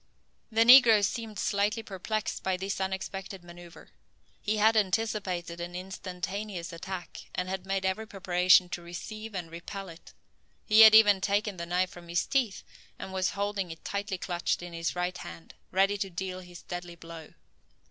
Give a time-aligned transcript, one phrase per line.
[0.51, 3.89] The negro seemed slightly perplexed by this unexpected manoeuvre.
[4.41, 9.89] He had anticipated an instantaneous attack, and had made every preparation to receive and repel
[9.89, 10.13] it.
[10.65, 12.63] He had even taken the knife from his teeth,
[12.97, 16.95] and was holding it tightly clutched in his right hand, ready to deal his deadly
[16.95, 17.35] blow.